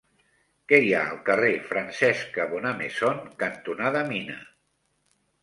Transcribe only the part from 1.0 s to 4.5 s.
al carrer Francesca Bonnemaison cantonada Mina?